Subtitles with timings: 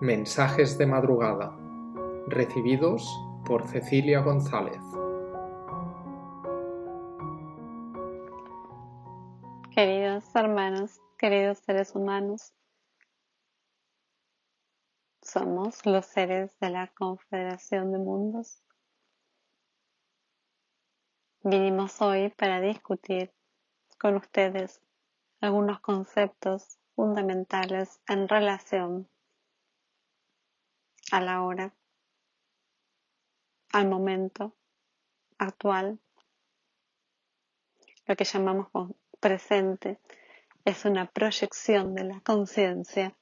[0.00, 1.54] Mensajes de madrugada,
[2.26, 3.06] recibidos
[3.44, 4.80] por Cecilia González.
[9.70, 12.54] Queridos hermanos, queridos seres humanos,
[15.20, 18.62] somos los seres de la Confederación de Mundos.
[21.42, 23.34] Vinimos hoy para discutir
[23.98, 24.80] con ustedes
[25.42, 29.06] algunos conceptos fundamentales en relación
[31.10, 31.74] a la hora,
[33.72, 34.56] al momento
[35.38, 35.98] actual.
[38.06, 38.68] Lo que llamamos
[39.20, 39.98] presente
[40.64, 43.16] es una proyección de la conciencia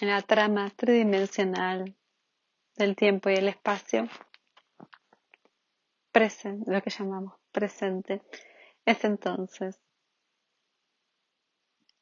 [0.00, 1.96] en la trama tridimensional
[2.76, 4.08] del tiempo y el espacio.
[6.10, 8.22] Presente, lo que llamamos presente,
[8.84, 9.80] es entonces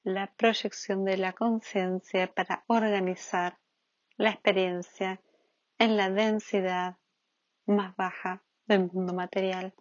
[0.02, 3.58] la proyección de la conciencia para organizar
[4.20, 5.18] la experiencia
[5.78, 6.98] en la densidad
[7.64, 9.72] más baja del mundo material.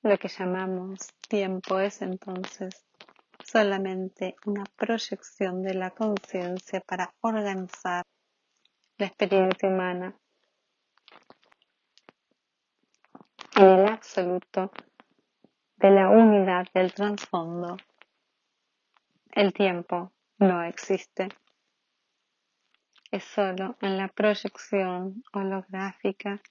[0.00, 2.86] Lo que llamamos tiempo es entonces
[3.44, 8.02] solamente una proyección de la conciencia para organizar
[8.96, 10.18] la experiencia humana
[13.56, 14.72] en el absoluto
[15.76, 17.76] de la unidad del trasfondo.
[19.32, 21.28] El tiempo no existe
[23.10, 26.42] es solo en la proyección holográfica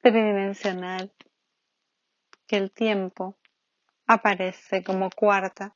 [0.00, 1.12] tridimensional
[2.46, 3.36] que el tiempo
[4.06, 5.74] aparece como cuarta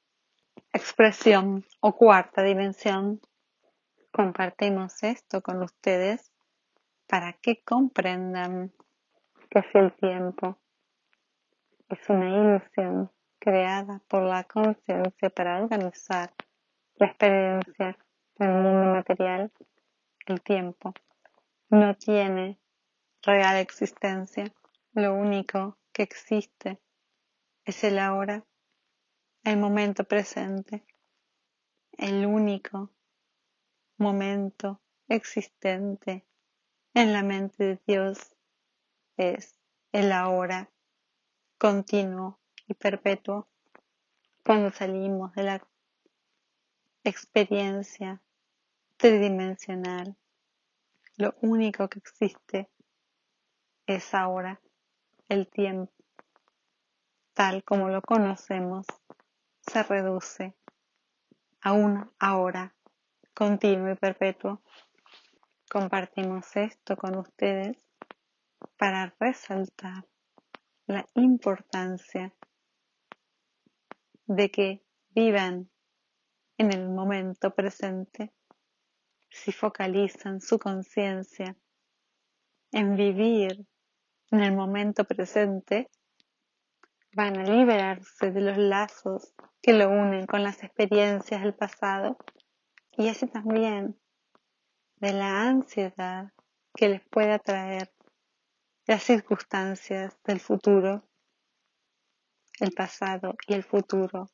[0.73, 3.21] expresión o cuarta dimensión.
[4.13, 6.33] Compartimos esto con ustedes
[7.07, 8.73] para que comprendan
[9.51, 10.59] que si el tiempo
[11.89, 16.33] es una ilusión creada por la conciencia para organizar
[16.97, 17.97] la experiencia
[18.39, 19.53] el mundo material,
[20.27, 20.95] el tiempo
[21.71, 22.59] no tiene
[23.23, 24.53] real existencia.
[24.93, 26.81] Lo único que existe
[27.65, 28.45] es el ahora,
[29.45, 30.85] el momento presente,
[31.93, 32.91] el único
[33.97, 36.25] momento existente
[36.95, 38.37] en la mente de Dios
[39.17, 39.59] es
[39.93, 40.71] el ahora
[41.59, 43.49] continuo y perpetuo.
[44.45, 45.69] Cuando salimos de la
[47.05, 48.23] experiencia
[48.99, 50.17] tridimensional.
[51.17, 52.69] Lo único que existe
[53.87, 54.61] es ahora
[55.29, 55.93] el tiempo.
[57.33, 58.87] Tal como lo conocemos,
[59.61, 60.57] se reduce
[61.61, 62.75] a una ahora
[63.35, 64.63] continuo y perpetuo.
[65.71, 67.77] Compartimos esto con ustedes
[68.77, 70.09] para resaltar
[70.87, 72.35] la importancia
[74.27, 75.71] de que vivan
[76.57, 78.33] en el momento presente
[79.31, 81.57] si focalizan su conciencia
[82.73, 83.67] en vivir
[84.31, 85.91] en el momento presente,
[87.13, 92.17] van a liberarse de los lazos que lo unen con las experiencias del pasado
[92.93, 93.99] y así también
[94.97, 96.33] de la ansiedad
[96.75, 97.93] que les pueda traer
[98.87, 101.09] las circunstancias del futuro.
[102.61, 104.29] El pasado y el futuro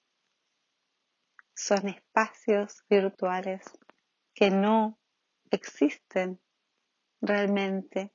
[1.54, 3.62] son espacios virtuales
[4.34, 4.98] que no
[5.50, 6.40] existen
[7.20, 8.12] realmente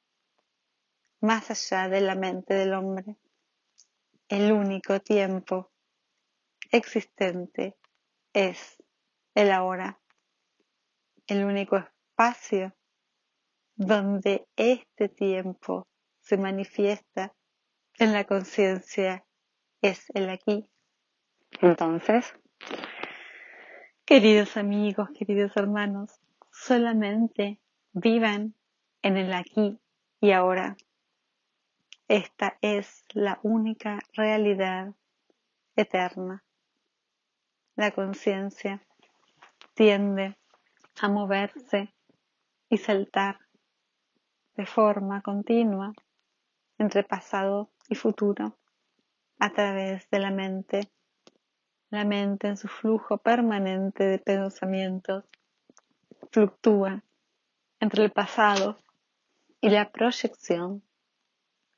[1.21, 3.17] más allá de la mente del hombre.
[4.27, 5.71] El único tiempo
[6.71, 7.77] existente
[8.33, 8.77] es
[9.33, 9.99] el ahora,
[11.27, 12.75] el único espacio
[13.75, 15.87] donde este tiempo
[16.19, 17.33] se manifiesta
[17.97, 19.25] en la conciencia
[19.81, 20.69] es el aquí.
[21.61, 22.33] Entonces,
[24.09, 26.19] Queridos amigos, queridos hermanos,
[26.51, 27.61] solamente
[27.93, 28.55] vivan
[29.03, 29.79] en el aquí
[30.19, 30.77] y ahora.
[32.07, 34.95] Esta es la única realidad
[35.75, 36.43] eterna.
[37.75, 38.81] La conciencia
[39.75, 40.35] tiende
[40.99, 41.93] a moverse
[42.67, 43.37] y saltar
[44.55, 45.93] de forma continua
[46.79, 48.57] entre pasado y futuro
[49.37, 50.89] a través de la mente
[51.89, 55.25] la mente en su flujo permanente de pensamientos
[56.31, 57.03] fluctúa
[57.79, 58.77] entre el pasado
[59.61, 60.83] y la proyección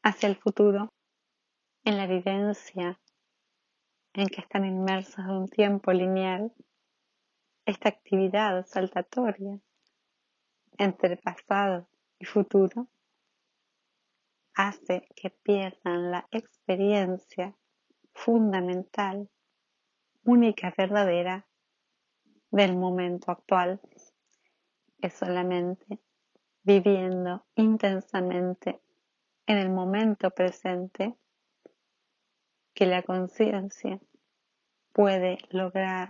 [0.04, 0.94] hacia el futuro
[1.86, 3.00] en la evidencia
[4.14, 6.52] en que están inmersos en un tiempo lineal,
[7.66, 9.60] esta actividad saltatoria
[10.78, 11.88] entre pasado
[12.20, 12.88] y futuro
[14.54, 17.56] hace que pierdan la experiencia
[18.14, 19.30] fundamental
[20.24, 21.48] única, verdadera
[22.52, 23.82] del momento actual.
[25.00, 26.00] Es solamente
[26.64, 28.82] viviendo intensamente
[29.48, 31.18] en el momento presente
[32.74, 34.00] que la conciencia
[34.94, 36.10] puede lograr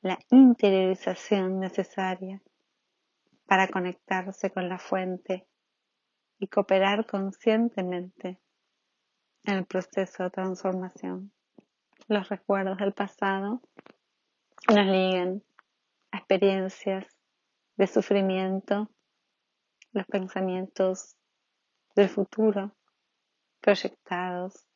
[0.00, 2.42] la interiorización necesaria
[3.46, 5.46] para conectarse con la fuente
[6.38, 8.40] y cooperar conscientemente
[9.44, 11.32] en el proceso de transformación.
[12.10, 13.60] Los recuerdos del pasado
[14.66, 15.42] nos ligan
[16.10, 17.06] a experiencias
[17.76, 18.90] de sufrimiento,
[19.92, 21.16] los pensamientos
[21.94, 22.74] del futuro
[23.60, 24.66] proyectados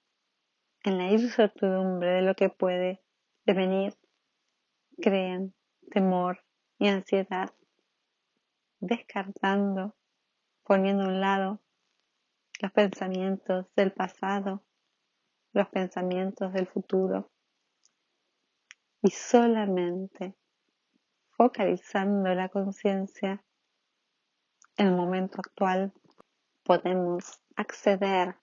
[0.85, 3.03] en la incertidumbre de lo que puede
[3.47, 3.97] devenir,
[5.01, 5.55] crean
[5.91, 6.45] temor
[6.79, 7.51] y ansiedad,
[8.79, 9.97] descartando,
[10.65, 11.61] poniendo a un lado
[12.61, 14.63] los pensamientos del pasado,
[15.53, 17.31] los pensamientos del futuro.
[19.03, 20.37] Y solamente
[21.31, 23.45] focalizando la conciencia
[24.77, 25.93] en el momento actual
[26.63, 28.37] podemos acceder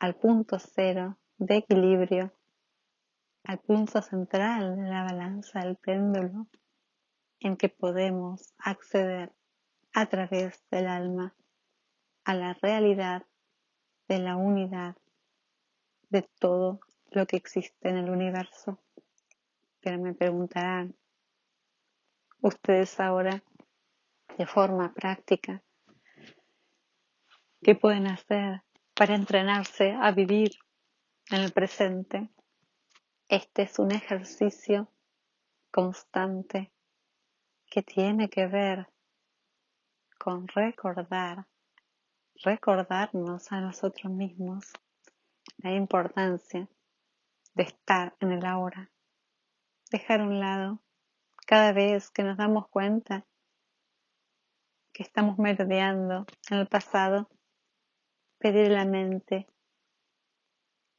[0.00, 2.32] al punto cero de equilibrio,
[3.44, 6.48] al punto central de la balanza del péndulo
[7.38, 9.32] en que podemos acceder
[9.94, 11.34] a través del alma
[12.24, 13.26] a la realidad
[14.08, 14.96] de la unidad
[16.10, 16.80] de todo
[17.10, 18.78] lo que existe en el universo.
[19.80, 20.94] Pero me preguntarán,
[22.40, 23.42] ustedes ahora,
[24.36, 25.62] de forma práctica,
[27.62, 28.62] ¿qué pueden hacer
[29.00, 30.50] para entrenarse a vivir
[31.30, 32.28] en el presente.
[33.28, 34.92] Este es un ejercicio
[35.70, 36.70] constante
[37.70, 38.88] que tiene que ver
[40.18, 41.46] con recordar,
[42.44, 44.70] recordarnos a nosotros mismos
[45.58, 46.68] la importancia
[47.54, 48.90] de estar en el ahora,
[49.90, 50.80] dejar a un lado
[51.46, 53.26] cada vez que nos damos cuenta
[54.92, 57.28] que estamos merodeando en el pasado,
[58.38, 59.46] pedir a la mente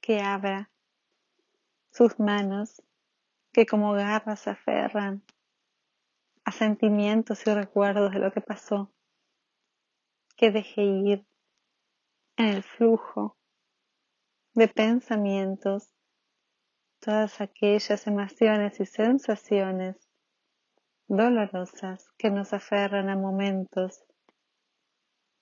[0.01, 0.69] que abra
[1.91, 2.81] sus manos
[3.51, 5.23] que como garras se aferran
[6.44, 8.91] a sentimientos y recuerdos de lo que pasó,
[10.35, 11.25] que deje ir
[12.37, 13.37] en el flujo
[14.53, 15.94] de pensamientos
[17.00, 19.98] todas aquellas emociones y sensaciones
[21.07, 24.03] dolorosas que nos aferran a momentos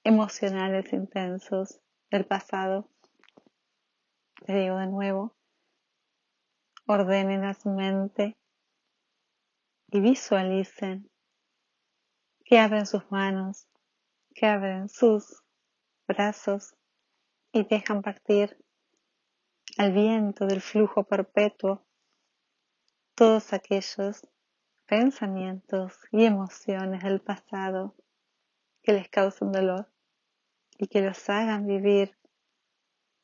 [0.04, 1.80] emocionales intensos
[2.10, 2.90] del pasado.
[4.46, 5.36] Te digo de nuevo,
[6.86, 8.38] ordenen a su mente
[9.92, 11.10] y visualicen
[12.46, 13.68] que abren sus manos,
[14.34, 15.44] que abren sus
[16.08, 16.76] brazos
[17.52, 18.58] y dejan partir
[19.80, 21.88] al viento del flujo perpetuo
[23.16, 24.28] todos aquellos
[24.86, 27.96] pensamientos y emociones del pasado
[28.82, 29.90] que les causan dolor
[30.78, 32.18] y que los hagan vivir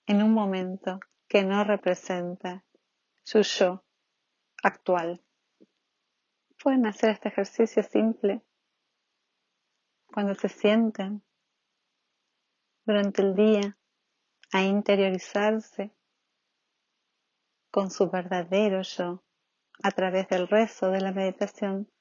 [0.05, 2.63] en un momento que no representa
[3.21, 3.83] su yo
[4.63, 5.21] actual.
[6.63, 8.41] Pueden hacer este ejercicio simple
[10.05, 11.21] cuando se sienten
[12.85, 13.77] durante el día
[14.53, 15.94] a interiorizarse
[17.75, 19.21] con su verdadero yo
[19.83, 21.91] a través del rezo de la meditación,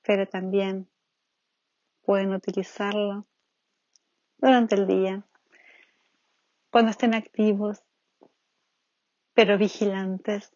[0.00, 0.88] pero también
[2.00, 3.26] pueden utilizarlo
[4.38, 5.26] durante el día
[6.70, 7.84] cuando estén activos,
[9.34, 10.50] pero vigilantes.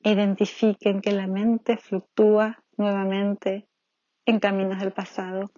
[0.00, 3.70] Identifiquen que la mente fluctúa nuevamente
[4.26, 5.50] en caminos del pasado.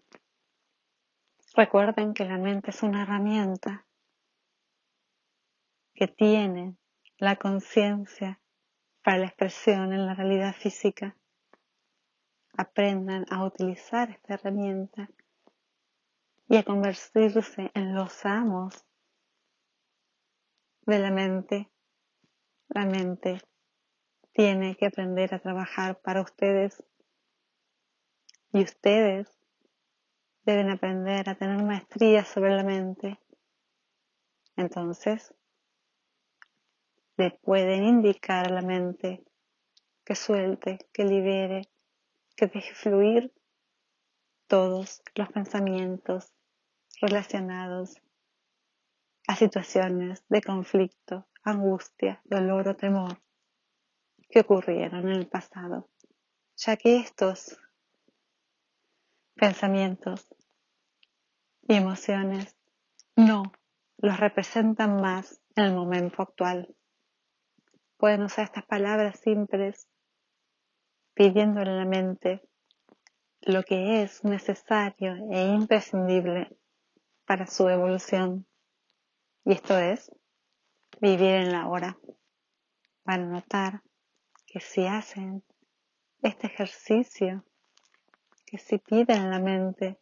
[1.57, 3.88] Recuerden que la mente es una herramienta
[5.95, 6.77] que tiene
[7.23, 8.41] la conciencia
[9.05, 11.17] para la expresión en la realidad física.
[12.57, 15.09] Aprendan a utilizar esta herramienta
[16.49, 18.85] y a convertirse en los amos
[20.85, 21.71] de la mente.
[22.71, 23.41] La mente
[24.33, 26.83] tiene que aprender a trabajar para ustedes
[28.52, 29.31] y ustedes
[30.45, 33.21] deben aprender a tener maestría sobre la mente.
[34.57, 35.33] Entonces,
[37.31, 39.25] pueden indicar a la mente
[40.05, 41.69] que suelte, que libere,
[42.37, 43.33] que deje fluir
[44.47, 46.33] todos los pensamientos
[47.00, 47.97] relacionados
[49.26, 53.23] a situaciones de conflicto, angustia, dolor o temor
[54.29, 55.88] que ocurrieron en el pasado,
[56.57, 57.59] ya que estos
[59.35, 60.26] pensamientos
[61.62, 62.57] y emociones
[63.17, 63.52] no
[63.99, 66.75] los representan más en el momento actual.
[68.03, 69.87] Pueden usar estas palabras simples,
[71.15, 72.43] pidiéndole a la mente
[73.43, 76.51] lo que es necesario e imprescindible
[77.27, 78.45] para su evolución.
[79.45, 80.11] Y esto es
[81.01, 81.97] vivir en la hora.
[83.05, 83.83] Van a notar
[84.47, 85.45] que si hacen
[86.23, 87.45] este ejercicio,
[88.47, 90.01] que si piden a la mente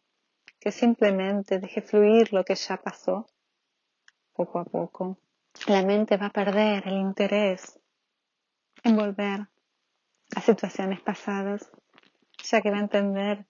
[0.59, 3.27] que simplemente deje fluir lo que ya pasó,
[4.33, 5.19] poco a poco,
[5.67, 7.77] la mente va a perder el interés
[8.83, 9.47] en volver
[10.35, 11.71] a situaciones pasadas,
[12.43, 13.45] ya que va a entender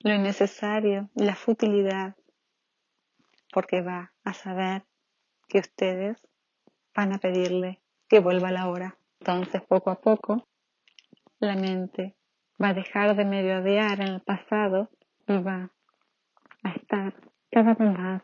[0.00, 2.16] lo innecesario la futilidad,
[3.52, 4.84] porque va a saber
[5.48, 6.20] que ustedes
[6.94, 8.98] van a pedirle que vuelva la hora.
[9.20, 10.48] Entonces, poco a poco,
[11.38, 12.16] la mente
[12.62, 14.90] va a dejar de merodear en el pasado
[15.26, 15.70] y va
[16.62, 17.14] a estar
[17.50, 18.22] cada vez más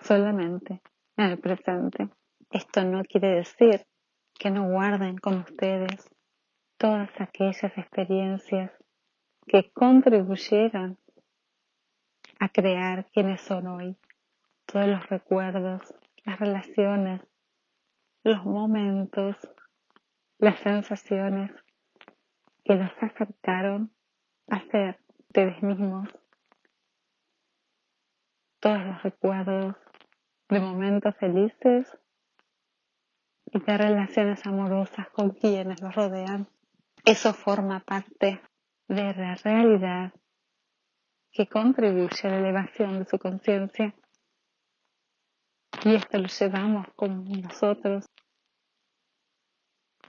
[0.00, 0.80] solamente
[1.16, 2.08] en el presente.
[2.50, 3.86] Esto no quiere decir
[4.38, 6.08] que no guarden con ustedes
[6.78, 8.70] todas aquellas experiencias
[9.46, 10.96] que contribuyeran
[12.38, 13.96] a crear quienes son hoy.
[14.66, 15.82] Todos los recuerdos,
[16.24, 17.20] las relaciones,
[18.22, 19.36] los momentos,
[20.38, 21.50] las sensaciones
[22.64, 23.90] que los acercaron
[24.48, 26.08] a ser ustedes mismos.
[28.60, 29.74] Todos los recuerdos
[30.48, 31.88] de momentos felices
[33.52, 36.48] de relaciones amorosas con quienes los rodean.
[37.04, 38.40] Eso forma parte
[38.88, 40.12] de la realidad
[41.32, 43.94] que contribuye a la elevación de su conciencia.
[45.84, 48.06] Y esto lo llevamos con nosotros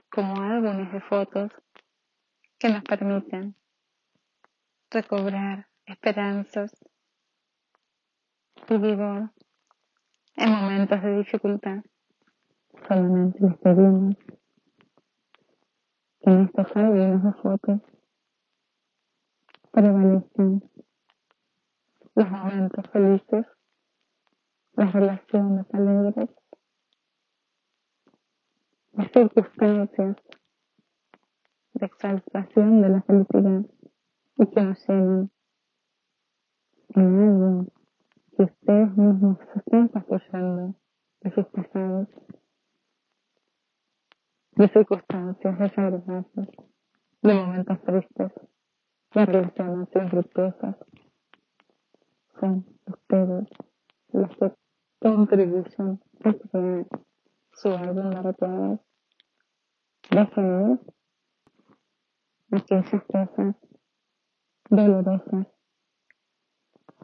[0.10, 1.52] como álbumes de fotos
[2.58, 3.56] que nos permiten
[4.90, 6.76] recobrar esperanzas
[8.68, 9.32] y vigor
[10.36, 11.84] en momentos de dificultad.
[12.90, 14.16] Solamente les pedimos
[16.22, 17.82] que en estos álbumes de fotos
[19.70, 20.64] prevalezcan
[22.16, 23.46] los momentos felices,
[24.74, 26.30] las relaciones alegres,
[28.94, 30.16] las circunstancias
[31.74, 33.66] de exaltación de la felicidad
[34.38, 35.32] y que nos llenen
[36.96, 37.66] en algo
[38.36, 40.76] que ustedes mismos se están apoyando
[41.22, 42.08] de sus pasados,
[44.60, 46.50] de circunstancias desagradables,
[47.22, 48.32] de momentos tristes,
[49.16, 50.76] de relaciones infructuosas.
[52.38, 53.48] Son ustedes
[54.12, 54.54] los que
[55.00, 56.88] contribuyen a crear
[57.54, 58.80] su álbum de recuerdos.
[60.12, 60.80] Dejen
[62.52, 63.56] ir aquellas cosas
[64.70, 65.48] dolorosas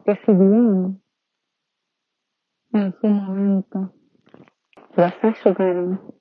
[0.03, 1.01] que si bien
[2.73, 3.93] en su momento.
[4.97, 6.14] Los ayudaron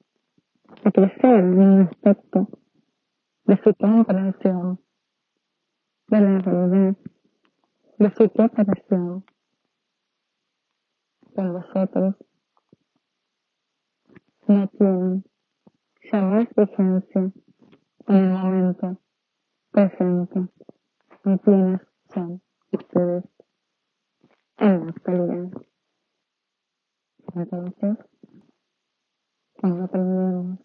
[0.83, 2.49] a crecer en un aspecto
[3.45, 4.81] de su comprensión
[6.09, 6.97] de la realidad,
[7.99, 9.25] de su preparación
[11.35, 12.17] con vosotros,
[14.47, 15.25] no tienen
[16.11, 17.33] jamás vigencia
[18.09, 19.01] en el momento.
[19.71, 20.49] Presente.
[21.25, 21.81] Y quiénes
[22.13, 23.25] son ustedes.
[24.59, 25.51] En la actualidad.
[27.35, 27.99] Entonces,
[29.57, 30.59] cuando aprendemos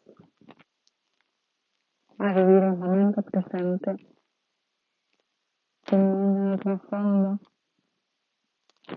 [2.20, 3.96] a vivir el momento presente,
[5.86, 7.40] teniendo el trasfondo,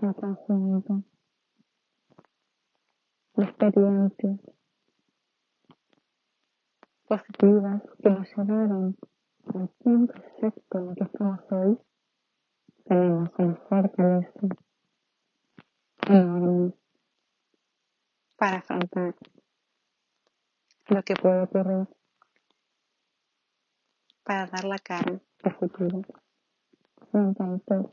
[0.01, 1.03] el conjunto
[3.35, 4.39] de experiencias
[7.07, 8.97] positivas que nos llevaron
[9.53, 11.77] al tiempo exacto en que estamos hoy,
[12.83, 14.39] tenemos una fortaleza
[16.09, 16.73] enorme
[18.35, 19.15] para afrontar
[20.89, 21.87] lo que puede ocurrir,
[24.23, 26.01] para dar la cara al futuro.
[27.13, 27.85] Entonces,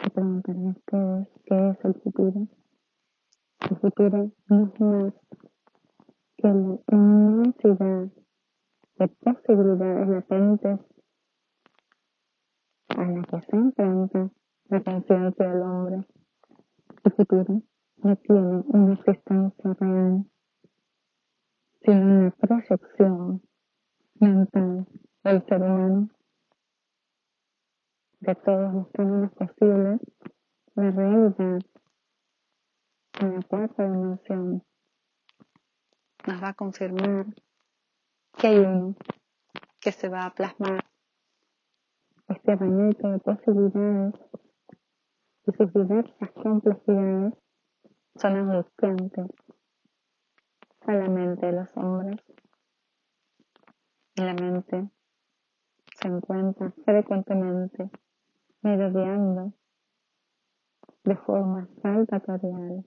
[0.00, 2.46] se preguntarán ustedes qué es el futuro.
[3.70, 5.14] El futuro no es más
[6.36, 8.08] que la inmensidad
[8.98, 10.80] de posibilidades latentes
[12.88, 14.30] a la que se enfrenta
[14.68, 16.06] la conciencia del hombre.
[17.04, 17.62] El futuro
[17.96, 20.24] no tiene una existencia real,
[21.80, 23.42] sino una proyección
[24.22, 24.86] mental
[25.24, 26.08] del ser humano
[28.20, 30.00] de todos los caminos posibles,
[30.76, 31.60] la realidad
[33.20, 34.62] en la cuarta dimensión.
[36.26, 37.26] Nos va a confirmar
[38.38, 38.94] que hay
[39.80, 40.84] que se va a plasmar
[42.28, 44.14] este abanico de posibilidades.
[45.44, 47.34] Y sus diversas complejidades
[48.14, 49.26] son angustiantes
[50.82, 52.20] a la mente de los hombres.
[54.16, 54.88] La mente
[55.94, 57.90] se encuentra frecuentemente
[58.60, 59.52] merodeando
[61.04, 62.84] de forma saltatorial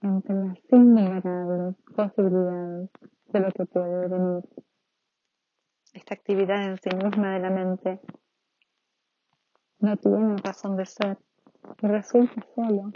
[0.00, 2.90] entre las innumerables posibilidades
[3.26, 4.44] de lo que puede venir.
[5.92, 8.00] Esta actividad en sí misma de la mente
[9.80, 11.18] no tiene razón de ser
[11.82, 12.92] y resulta solo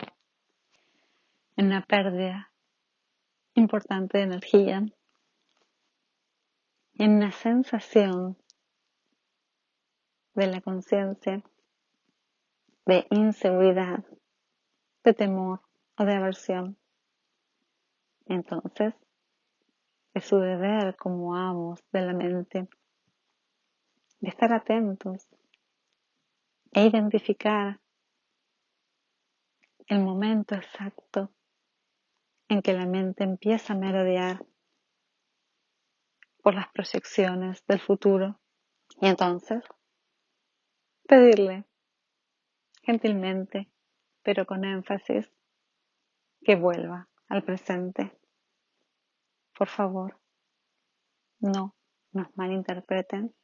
[1.57, 2.51] en una pérdida
[3.55, 4.85] importante de energía,
[6.95, 8.37] en una sensación
[10.35, 11.43] de la conciencia
[12.87, 14.05] de inseguridad,
[15.05, 15.61] de temor
[15.97, 16.77] o de aversión.
[18.27, 18.95] Entonces,
[20.15, 22.69] es su deber como amos de la mente
[24.21, 25.27] de estar atentos
[26.73, 27.81] e identificar
[29.87, 31.31] el momento exacto
[32.49, 34.45] en que la mente empieza a merodear
[36.43, 38.41] por las proyecciones del futuro
[39.01, 39.63] y entonces
[41.09, 41.65] pedirle
[42.83, 43.71] gentilmente,
[44.23, 45.31] pero con énfasis,
[46.45, 48.19] que vuelva al presente.
[49.57, 50.19] Por favor,
[51.39, 51.77] no
[52.11, 53.35] nos malinterpreten.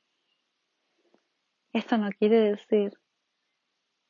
[1.73, 2.99] Esto no quiere decir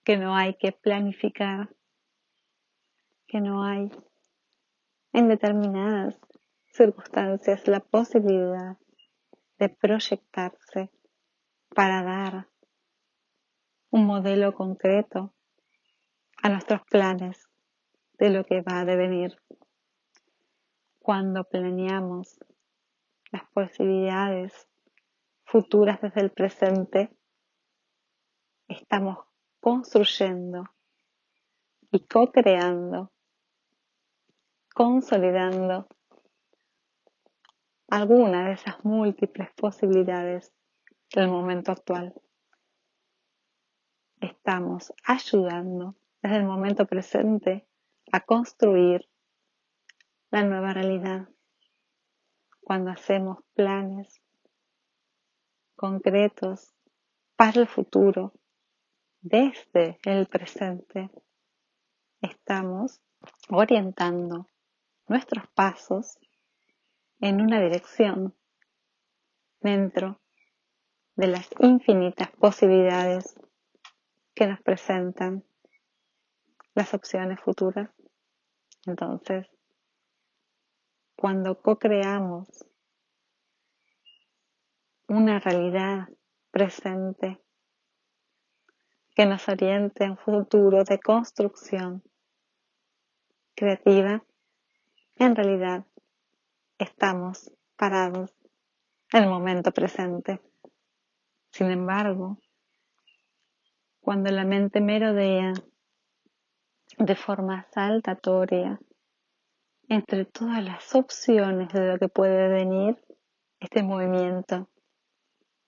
[0.05, 1.69] que no hay que planificar,
[3.27, 3.91] que no hay
[5.13, 6.19] en determinadas
[6.79, 8.79] circunstancias la posibilidad
[9.59, 10.93] de proyectarse
[11.75, 12.49] para dar
[13.91, 15.35] un modelo concreto
[16.41, 17.49] a nuestros planes
[18.13, 19.37] de lo que va a devenir.
[21.01, 22.39] Cuando planeamos
[23.33, 24.69] las posibilidades
[25.43, 27.11] futuras desde el presente,
[28.69, 29.19] estamos
[29.59, 30.63] construyendo
[31.91, 33.11] y co-creando,
[34.73, 35.89] consolidando
[37.89, 40.53] alguna de esas múltiples posibilidades
[41.15, 42.15] del momento actual.
[44.21, 47.67] Estamos ayudando desde el momento presente
[48.13, 49.09] a construir
[50.31, 51.29] la nueva realidad.
[52.61, 54.21] Cuando hacemos planes
[55.75, 56.75] concretos
[57.37, 58.35] para el futuro,
[59.23, 61.11] desde el presente,
[62.21, 63.01] estamos
[63.49, 64.47] orientando
[65.07, 66.19] nuestros pasos
[67.21, 68.35] en una dirección
[69.61, 70.21] dentro
[71.17, 73.35] de las infinitas posibilidades
[74.35, 75.45] que nos presentan
[76.75, 77.91] las opciones futuras.
[78.87, 79.49] Entonces,
[81.17, 82.65] cuando co-creamos
[85.09, 86.09] una realidad
[86.53, 87.41] presente
[89.17, 92.05] que nos oriente a un futuro de construcción
[93.57, 94.23] creativa,
[95.17, 95.85] en realidad
[96.79, 98.33] estamos parados
[99.13, 100.41] en el momento presente.
[101.51, 102.39] Sin embargo,
[104.01, 105.53] cuando la mente merodea
[106.99, 108.79] de forma saltatoria
[109.89, 113.03] entre todas las opciones de lo que puede venir,
[113.59, 114.69] este movimiento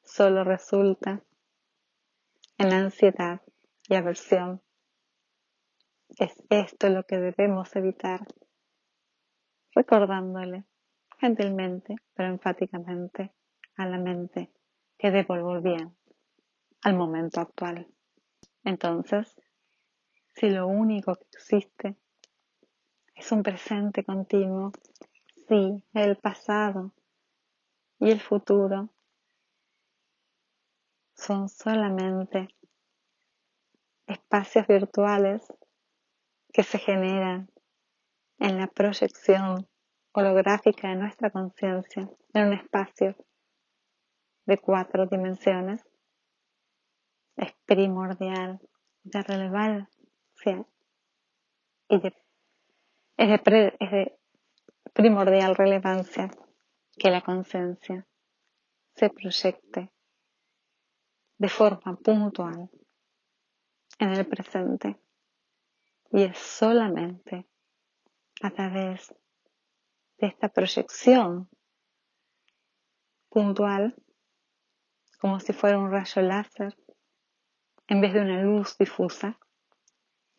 [0.02, 1.22] solo resulta
[2.58, 3.40] en ansiedad
[3.88, 4.62] y aversión.
[6.18, 8.20] Es esto lo que debemos evitar,
[9.74, 10.66] recordándole
[11.20, 13.32] gentilmente pero enfáticamente
[13.76, 14.50] a la mente
[14.98, 15.10] que
[15.62, 15.96] bien
[16.82, 17.86] al momento actual.
[18.64, 19.34] Entonces,
[20.34, 21.96] si lo único que existe
[23.14, 24.72] es un presente continuo,
[25.46, 26.92] si el pasado
[27.98, 28.88] y el futuro
[31.14, 32.48] son solamente
[34.06, 35.42] espacios virtuales
[36.52, 37.50] que se generan
[38.38, 39.69] en la proyección
[40.12, 43.16] holográfica de nuestra conciencia en un espacio
[44.46, 45.84] de cuatro dimensiones,
[47.36, 48.60] es primordial
[49.04, 50.66] de relevancia
[51.88, 52.14] y de,
[53.16, 54.18] es, de,
[54.92, 56.30] primordial relevancia
[56.98, 58.06] que la conciencia
[58.94, 59.90] se proyecte
[61.38, 62.70] de forma puntual
[63.98, 65.00] en el presente.
[66.12, 67.46] Y es solamente
[68.42, 69.14] a través
[70.20, 71.48] de esta proyección
[73.30, 73.94] puntual
[75.18, 76.76] como si fuera un rayo láser
[77.88, 79.38] en vez de una luz difusa,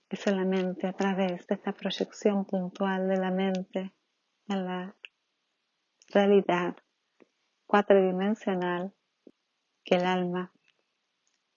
[0.10, 3.94] es solamente a través de esta proyección puntual de la mente
[4.48, 4.96] en la
[6.10, 6.76] realidad
[7.66, 8.94] cuatridimensional
[9.84, 10.54] que el alma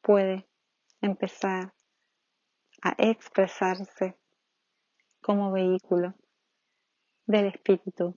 [0.01, 0.49] puede
[1.01, 1.75] empezar
[2.83, 4.19] a expresarse
[5.21, 6.15] como vehículo
[7.27, 8.17] del espíritu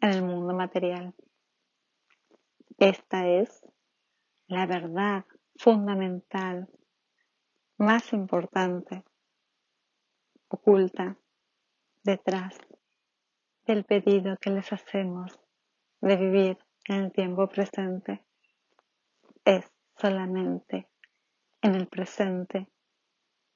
[0.00, 1.14] en el mundo material.
[2.78, 3.64] Esta es
[4.46, 5.24] la verdad
[5.56, 6.68] fundamental,
[7.78, 9.04] más importante,
[10.48, 11.16] oculta
[12.02, 12.58] detrás
[13.66, 15.40] del pedido que les hacemos
[16.00, 18.24] de vivir en el tiempo presente.
[19.44, 20.88] Es solamente
[21.62, 22.68] en el presente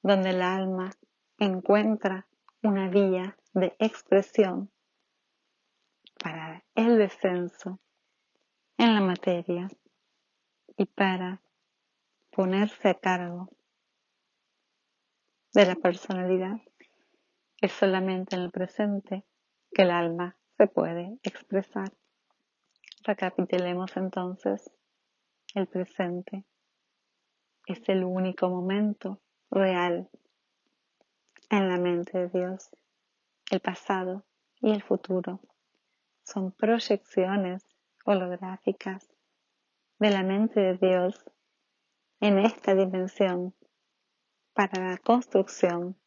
[0.01, 0.89] donde el alma
[1.37, 2.27] encuentra
[2.63, 4.71] una vía de expresión
[6.21, 7.79] para el descenso
[8.77, 9.67] en la materia
[10.77, 11.41] y para
[12.31, 13.49] ponerse a cargo
[15.53, 16.61] de la personalidad.
[17.61, 19.25] Es solamente en el presente
[19.73, 21.91] que el alma se puede expresar.
[23.03, 24.71] Recapitulemos entonces
[25.55, 26.45] el presente.
[27.65, 29.19] Es el único momento
[29.51, 30.09] real
[31.49, 32.69] en la mente de Dios.
[33.49, 34.25] El pasado
[34.61, 35.39] y el futuro
[36.23, 37.65] son proyecciones
[38.05, 39.09] holográficas
[39.97, 41.25] de la mente de Dios
[42.19, 43.55] en esta dimensión
[44.53, 45.99] para la construcción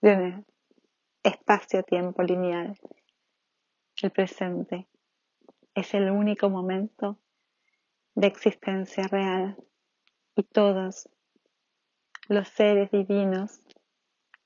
[0.00, 0.46] de un
[1.22, 2.78] espacio-tiempo lineal.
[4.00, 4.88] El presente
[5.74, 7.18] es el único momento
[8.14, 9.54] de existencia real
[10.34, 11.10] y todos
[12.28, 13.60] los seres divinos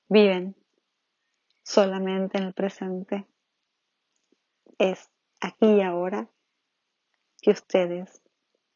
[0.09, 0.57] viven
[1.63, 3.25] solamente en el presente.
[4.77, 5.09] Es
[5.41, 6.29] aquí y ahora
[7.41, 8.21] que ustedes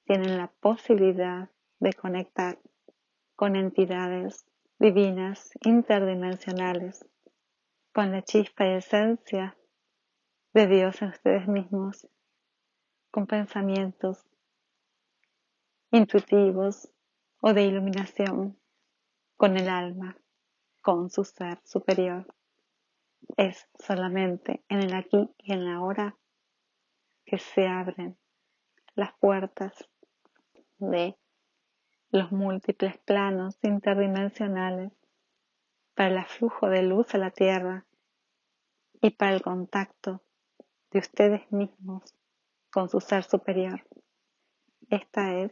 [0.05, 2.57] tienen la posibilidad de conectar
[3.35, 4.45] con entidades
[4.79, 7.05] divinas interdimensionales,
[7.93, 9.57] con la chispa y esencia
[10.53, 12.07] de Dios en ustedes mismos,
[13.11, 14.25] con pensamientos
[15.91, 16.89] intuitivos
[17.41, 18.57] o de iluminación,
[19.35, 20.17] con el alma,
[20.81, 22.25] con su ser superior.
[23.37, 26.17] Es solamente en el aquí y en la ahora
[27.25, 28.17] que se abren
[28.95, 29.87] las puertas
[30.79, 31.17] de
[32.09, 34.91] los múltiples planos interdimensionales
[35.93, 37.85] para el flujo de luz a la Tierra
[39.01, 40.21] y para el contacto
[40.91, 42.15] de ustedes mismos
[42.71, 43.85] con su ser superior.
[44.89, 45.51] Esta es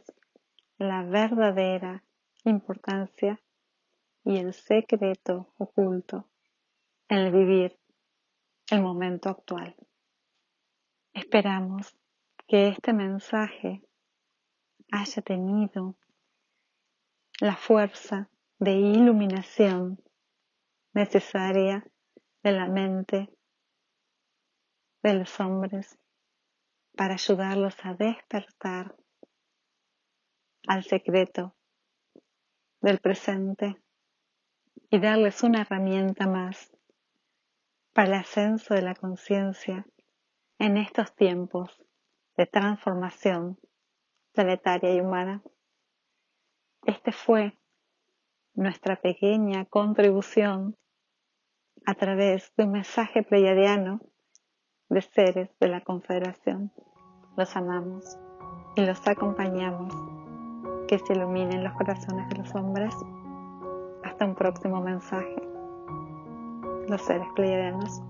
[0.78, 2.04] la verdadera
[2.44, 3.42] importancia
[4.24, 6.28] y el secreto oculto
[7.08, 7.78] el vivir
[8.72, 9.76] el momento actual.
[11.14, 11.96] Esperamos
[12.48, 13.84] que este mensaje
[14.92, 15.96] haya tenido
[17.40, 20.02] la fuerza de iluminación
[20.94, 21.86] necesaria
[22.44, 23.30] de la mente
[25.04, 26.00] de los hombres
[26.96, 28.96] para ayudarlos a despertar
[30.68, 31.56] al secreto
[32.82, 33.76] del presente
[34.90, 36.75] y darles una herramienta más
[37.96, 39.88] para el ascenso de la conciencia
[40.60, 41.82] en estos tiempos
[42.36, 43.58] de transformación
[44.34, 45.42] planetaria y humana.
[46.84, 47.58] Este fue
[48.54, 50.76] nuestra pequeña contribución
[51.86, 54.02] a través de un mensaje pleiadiano
[54.90, 56.74] de seres de la Confederación.
[57.38, 58.18] Los amamos
[58.76, 59.94] y los acompañamos.
[60.90, 62.94] Que se iluminen los corazones de los hombres.
[64.04, 65.55] Hasta un próximo mensaje.
[66.88, 68.02] Los seres pleiadianos